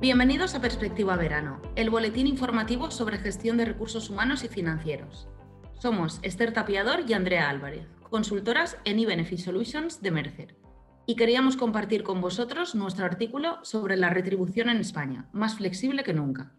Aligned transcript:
Bienvenidos 0.00 0.54
a 0.54 0.62
Perspectiva 0.62 1.14
Verano, 1.16 1.60
el 1.76 1.90
boletín 1.90 2.26
informativo 2.26 2.90
sobre 2.90 3.18
gestión 3.18 3.58
de 3.58 3.66
recursos 3.66 4.08
humanos 4.08 4.42
y 4.44 4.48
financieros. 4.48 5.28
Somos 5.78 6.20
Esther 6.22 6.54
Tapiador 6.54 7.00
y 7.06 7.12
Andrea 7.12 7.50
Álvarez, 7.50 7.86
consultoras 8.08 8.78
en 8.86 8.98
eBenefit 8.98 9.40
Solutions 9.40 10.00
de 10.00 10.10
Mercer, 10.10 10.56
y 11.04 11.16
queríamos 11.16 11.58
compartir 11.58 12.02
con 12.02 12.22
vosotros 12.22 12.74
nuestro 12.74 13.04
artículo 13.04 13.62
sobre 13.62 13.98
la 13.98 14.08
retribución 14.08 14.70
en 14.70 14.78
España, 14.78 15.28
más 15.34 15.56
flexible 15.56 16.02
que 16.02 16.14
nunca. 16.14 16.54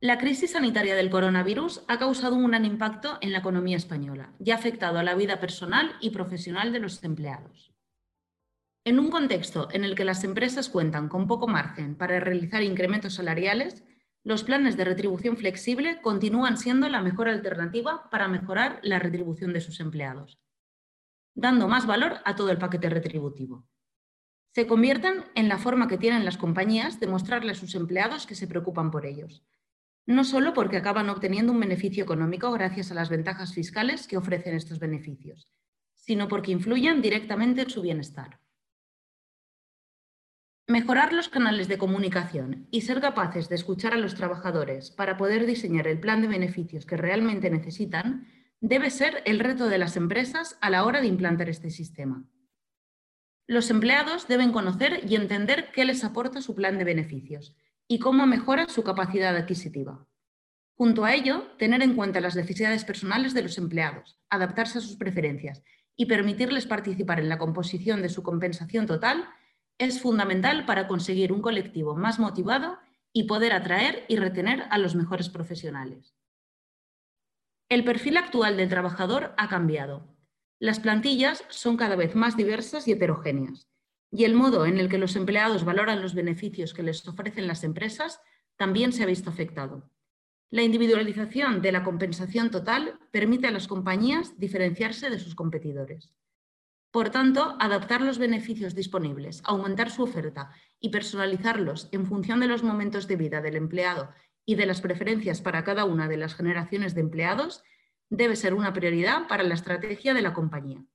La 0.00 0.16
crisis 0.16 0.52
sanitaria 0.52 0.96
del 0.96 1.10
coronavirus 1.10 1.82
ha 1.88 1.98
causado 1.98 2.36
un 2.36 2.48
gran 2.48 2.64
impacto 2.64 3.18
en 3.20 3.32
la 3.32 3.40
economía 3.40 3.76
española 3.76 4.32
y 4.42 4.52
ha 4.52 4.54
afectado 4.54 4.98
a 4.98 5.02
la 5.02 5.14
vida 5.14 5.40
personal 5.40 5.92
y 6.00 6.08
profesional 6.08 6.72
de 6.72 6.80
los 6.80 7.04
empleados. 7.04 7.75
En 8.86 9.00
un 9.00 9.10
contexto 9.10 9.66
en 9.72 9.82
el 9.82 9.96
que 9.96 10.04
las 10.04 10.22
empresas 10.22 10.68
cuentan 10.68 11.08
con 11.08 11.26
poco 11.26 11.48
margen 11.48 11.96
para 11.96 12.20
realizar 12.20 12.62
incrementos 12.62 13.14
salariales, 13.14 13.82
los 14.22 14.44
planes 14.44 14.76
de 14.76 14.84
retribución 14.84 15.36
flexible 15.36 16.00
continúan 16.00 16.56
siendo 16.56 16.88
la 16.88 17.00
mejor 17.00 17.28
alternativa 17.28 18.08
para 18.10 18.28
mejorar 18.28 18.78
la 18.84 19.00
retribución 19.00 19.52
de 19.52 19.60
sus 19.60 19.80
empleados, 19.80 20.38
dando 21.34 21.66
más 21.66 21.84
valor 21.84 22.18
a 22.24 22.36
todo 22.36 22.52
el 22.52 22.58
paquete 22.58 22.88
retributivo. 22.88 23.66
Se 24.54 24.68
convierten 24.68 25.24
en 25.34 25.48
la 25.48 25.58
forma 25.58 25.88
que 25.88 25.98
tienen 25.98 26.24
las 26.24 26.38
compañías 26.38 27.00
de 27.00 27.08
mostrarle 27.08 27.50
a 27.50 27.56
sus 27.56 27.74
empleados 27.74 28.24
que 28.24 28.36
se 28.36 28.46
preocupan 28.46 28.92
por 28.92 29.04
ellos, 29.04 29.42
no 30.06 30.22
solo 30.22 30.54
porque 30.54 30.76
acaban 30.76 31.10
obteniendo 31.10 31.50
un 31.50 31.58
beneficio 31.58 32.04
económico 32.04 32.52
gracias 32.52 32.92
a 32.92 32.94
las 32.94 33.08
ventajas 33.08 33.52
fiscales 33.52 34.06
que 34.06 34.16
ofrecen 34.16 34.54
estos 34.54 34.78
beneficios, 34.78 35.50
sino 35.96 36.28
porque 36.28 36.52
influyen 36.52 37.02
directamente 37.02 37.62
en 37.62 37.70
su 37.70 37.82
bienestar. 37.82 38.45
Mejorar 40.68 41.12
los 41.12 41.28
canales 41.28 41.68
de 41.68 41.78
comunicación 41.78 42.66
y 42.72 42.80
ser 42.80 43.00
capaces 43.00 43.48
de 43.48 43.54
escuchar 43.54 43.94
a 43.94 43.98
los 43.98 44.16
trabajadores 44.16 44.90
para 44.90 45.16
poder 45.16 45.46
diseñar 45.46 45.86
el 45.86 46.00
plan 46.00 46.22
de 46.22 46.26
beneficios 46.26 46.86
que 46.86 46.96
realmente 46.96 47.50
necesitan 47.50 48.26
debe 48.60 48.90
ser 48.90 49.22
el 49.26 49.38
reto 49.38 49.68
de 49.68 49.78
las 49.78 49.96
empresas 49.96 50.58
a 50.60 50.68
la 50.70 50.84
hora 50.84 51.00
de 51.00 51.06
implantar 51.06 51.48
este 51.48 51.70
sistema. 51.70 52.24
Los 53.46 53.70
empleados 53.70 54.26
deben 54.26 54.50
conocer 54.50 55.04
y 55.08 55.14
entender 55.14 55.70
qué 55.72 55.84
les 55.84 56.02
aporta 56.02 56.42
su 56.42 56.56
plan 56.56 56.78
de 56.78 56.84
beneficios 56.84 57.54
y 57.86 58.00
cómo 58.00 58.26
mejora 58.26 58.66
su 58.68 58.82
capacidad 58.82 59.36
adquisitiva. 59.36 60.04
Junto 60.74 61.04
a 61.04 61.14
ello, 61.14 61.46
tener 61.58 61.80
en 61.80 61.94
cuenta 61.94 62.20
las 62.20 62.34
necesidades 62.34 62.84
personales 62.84 63.34
de 63.34 63.42
los 63.42 63.56
empleados, 63.56 64.18
adaptarse 64.30 64.78
a 64.78 64.80
sus 64.80 64.96
preferencias 64.96 65.62
y 65.94 66.06
permitirles 66.06 66.66
participar 66.66 67.20
en 67.20 67.28
la 67.28 67.38
composición 67.38 68.02
de 68.02 68.08
su 68.08 68.24
compensación 68.24 68.86
total 68.86 69.28
es 69.78 70.00
fundamental 70.00 70.64
para 70.66 70.88
conseguir 70.88 71.32
un 71.32 71.42
colectivo 71.42 71.94
más 71.94 72.18
motivado 72.18 72.78
y 73.12 73.24
poder 73.24 73.52
atraer 73.52 74.04
y 74.08 74.16
retener 74.16 74.64
a 74.70 74.78
los 74.78 74.94
mejores 74.94 75.28
profesionales. 75.28 76.14
El 77.68 77.84
perfil 77.84 78.16
actual 78.16 78.56
del 78.56 78.68
trabajador 78.68 79.34
ha 79.36 79.48
cambiado. 79.48 80.06
Las 80.58 80.80
plantillas 80.80 81.44
son 81.48 81.76
cada 81.76 81.96
vez 81.96 82.14
más 82.14 82.36
diversas 82.36 82.86
y 82.88 82.92
heterogéneas, 82.92 83.68
y 84.10 84.24
el 84.24 84.34
modo 84.34 84.66
en 84.66 84.78
el 84.78 84.88
que 84.88 84.98
los 84.98 85.16
empleados 85.16 85.64
valoran 85.64 86.00
los 86.00 86.14
beneficios 86.14 86.72
que 86.72 86.82
les 86.82 87.06
ofrecen 87.06 87.46
las 87.46 87.64
empresas 87.64 88.20
también 88.56 88.92
se 88.92 89.02
ha 89.02 89.06
visto 89.06 89.30
afectado. 89.30 89.90
La 90.50 90.62
individualización 90.62 91.60
de 91.60 91.72
la 91.72 91.82
compensación 91.82 92.50
total 92.50 92.98
permite 93.10 93.48
a 93.48 93.50
las 93.50 93.66
compañías 93.66 94.38
diferenciarse 94.38 95.10
de 95.10 95.18
sus 95.18 95.34
competidores. 95.34 96.14
Por 96.96 97.10
tanto, 97.10 97.58
adaptar 97.60 98.00
los 98.00 98.16
beneficios 98.16 98.74
disponibles, 98.74 99.42
aumentar 99.44 99.90
su 99.90 100.02
oferta 100.02 100.50
y 100.80 100.88
personalizarlos 100.88 101.90
en 101.92 102.06
función 102.06 102.40
de 102.40 102.46
los 102.46 102.62
momentos 102.62 103.06
de 103.06 103.16
vida 103.16 103.42
del 103.42 103.56
empleado 103.56 104.14
y 104.46 104.54
de 104.54 104.64
las 104.64 104.80
preferencias 104.80 105.42
para 105.42 105.62
cada 105.62 105.84
una 105.84 106.08
de 106.08 106.16
las 106.16 106.34
generaciones 106.34 106.94
de 106.94 107.02
empleados 107.02 107.62
debe 108.08 108.34
ser 108.34 108.54
una 108.54 108.72
prioridad 108.72 109.28
para 109.28 109.42
la 109.42 109.52
estrategia 109.52 110.14
de 110.14 110.22
la 110.22 110.32
compañía. 110.32 110.86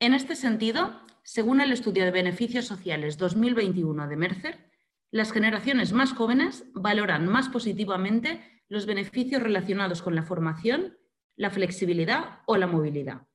En 0.00 0.12
este 0.12 0.34
sentido, 0.34 1.00
según 1.22 1.60
el 1.60 1.70
estudio 1.70 2.04
de 2.04 2.10
beneficios 2.10 2.64
sociales 2.64 3.16
2021 3.16 4.08
de 4.08 4.16
Mercer, 4.16 4.72
las 5.12 5.30
generaciones 5.30 5.92
más 5.92 6.14
jóvenes 6.14 6.64
valoran 6.74 7.28
más 7.28 7.48
positivamente 7.48 8.64
los 8.68 8.86
beneficios 8.86 9.40
relacionados 9.40 10.02
con 10.02 10.16
la 10.16 10.24
formación, 10.24 10.98
la 11.36 11.50
flexibilidad 11.50 12.40
o 12.46 12.56
la 12.56 12.66
movilidad 12.66 13.28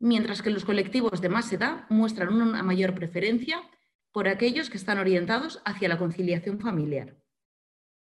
mientras 0.00 0.42
que 0.42 0.50
los 0.50 0.64
colectivos 0.64 1.20
de 1.20 1.28
más 1.28 1.52
edad 1.52 1.84
muestran 1.88 2.32
una 2.32 2.62
mayor 2.62 2.94
preferencia 2.94 3.60
por 4.12 4.28
aquellos 4.28 4.70
que 4.70 4.76
están 4.76 4.98
orientados 4.98 5.60
hacia 5.64 5.88
la 5.88 5.98
conciliación 5.98 6.60
familiar. 6.60 7.16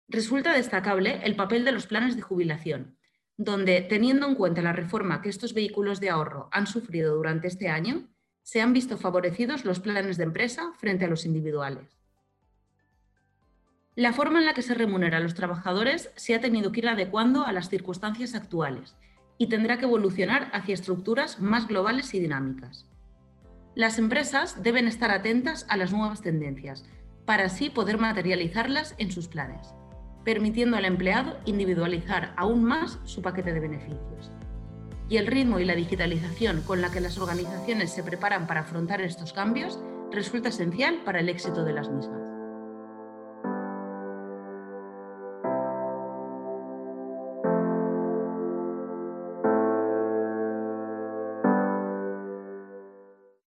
Resulta 0.09 0.53
destacable 0.53 1.21
el 1.25 1.37
papel 1.37 1.65
de 1.65 1.73
los 1.73 1.87
planes 1.87 2.17
de 2.17 2.23
jubilación, 2.23 2.99
donde, 3.37 3.81
teniendo 3.83 4.27
en 4.27 4.35
cuenta 4.35 4.63
la 4.63 4.73
reforma 4.73 5.23
que 5.23 5.29
estos 5.29 5.55
vehículos 5.55 6.01
de 6.01 6.11
ahorro 6.11 6.49
han 6.53 6.67
sufrido 6.67 7.15
durante 7.15 7.49
este 7.49 7.69
año, 7.69 8.09
se 8.43 8.61
han 8.61 8.73
visto 8.73 8.99
favorecidos 8.99 9.65
los 9.65 9.81
planes 9.81 10.17
de 10.17 10.25
empresa 10.25 10.73
frente 10.79 11.05
a 11.05 11.09
los 11.09 11.25
individuales. 11.25 11.99
La 13.95 14.13
forma 14.13 14.39
en 14.39 14.47
la 14.47 14.55
que 14.55 14.63
se 14.63 14.75
remunera 14.75 15.19
a 15.19 15.21
los 15.21 15.35
trabajadores 15.35 16.11
se 16.17 16.35
ha 16.35 16.41
tenido 16.41 16.73
que 16.73 16.81
ir 16.81 16.89
adecuando 16.89 17.47
a 17.47 17.53
las 17.53 17.69
circunstancias 17.69 18.35
actuales 18.35 18.97
y 19.43 19.49
tendrá 19.49 19.77
que 19.77 19.87
evolucionar 19.87 20.51
hacia 20.53 20.73
estructuras 20.73 21.41
más 21.41 21.67
globales 21.67 22.15
y 22.15 22.21
dinámicas. 22.21 22.87
Las 23.75 23.99
empresas 23.99 24.63
deben 24.63 24.87
estar 24.87 25.11
atentas 25.11 25.67
a 25.69 25.77
las 25.77 25.93
nuevas 25.93 26.23
tendencias 26.23 26.85
para 27.25 27.47
así 27.47 27.69
poder 27.69 27.99
materializarlas 27.99 28.95
en 28.99 29.11
sus 29.11 29.27
planes, 29.27 29.75
permitiendo 30.25 30.77
al 30.77 30.85
empleado 30.85 31.41
individualizar 31.45 32.35
aún 32.37 32.63
más 32.63 33.01
su 33.03 33.21
paquete 33.21 33.53
de 33.53 33.59
beneficios. 33.59 34.31
Y 35.09 35.17
el 35.17 35.27
ritmo 35.27 35.59
y 35.59 35.65
la 35.65 35.75
digitalización 35.75 36.63
con 36.63 36.81
la 36.81 36.93
que 36.93 37.01
las 37.01 37.19
organizaciones 37.19 37.93
se 37.93 38.05
preparan 38.05 38.47
para 38.47 38.61
afrontar 38.61 39.01
estos 39.01 39.33
cambios 39.33 39.77
resulta 40.13 40.51
esencial 40.51 41.03
para 41.05 41.19
el 41.19 41.29
éxito 41.29 41.65
de 41.65 41.73
las 41.73 41.91
mismas. 41.91 42.22